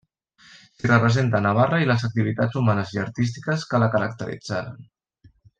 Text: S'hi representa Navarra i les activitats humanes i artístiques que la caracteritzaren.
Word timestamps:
S'hi 0.77 0.89
representa 0.91 1.41
Navarra 1.47 1.81
i 1.83 1.89
les 1.91 2.07
activitats 2.09 2.59
humanes 2.63 2.97
i 2.97 3.03
artístiques 3.05 3.69
que 3.75 3.85
la 3.85 3.93
caracteritzaren. 3.97 4.85